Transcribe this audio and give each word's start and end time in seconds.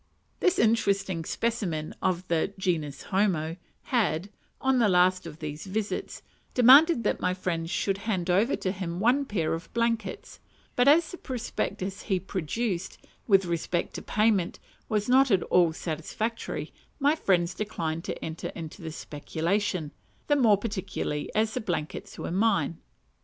This 0.39 0.57
interesting 0.57 1.23
specimen 1.25 1.93
of 2.01 2.27
the 2.27 2.51
genus 2.57 3.03
homo 3.03 3.57
had, 3.83 4.31
on 4.59 4.79
the 4.79 4.89
last 4.89 5.27
of 5.27 5.37
these 5.37 5.67
visits, 5.67 6.23
demanded 6.55 7.03
that 7.03 7.19
my 7.21 7.35
friends 7.35 7.69
should 7.69 7.99
hand 7.99 8.27
over 8.27 8.55
to 8.55 8.71
him 8.71 8.99
one 8.99 9.25
pair 9.25 9.53
of 9.53 9.71
blankets; 9.75 10.39
but 10.75 10.87
as 10.87 11.11
the 11.11 11.19
prospectus 11.19 12.01
he 12.01 12.19
produced, 12.19 12.97
with 13.27 13.45
respect 13.45 13.93
to 13.93 14.01
payment, 14.01 14.57
was 14.89 15.07
not 15.07 15.29
at 15.29 15.43
all 15.43 15.71
satisfactory, 15.71 16.73
my 16.99 17.13
friends 17.13 17.53
declined 17.53 18.03
to 18.05 18.25
enter 18.25 18.47
into 18.55 18.81
the 18.81 18.91
speculation, 18.91 19.91
the 20.25 20.35
more 20.35 20.57
particularly 20.57 21.29
as 21.35 21.53
the 21.53 21.61
blankets 21.61 22.17
were 22.17 22.31
mine. 22.31 22.79